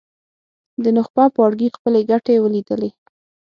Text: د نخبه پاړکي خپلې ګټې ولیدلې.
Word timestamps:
د 0.83 0.85
نخبه 0.97 1.25
پاړکي 1.35 1.67
خپلې 1.77 2.01
ګټې 2.11 2.35
ولیدلې. 2.39 2.89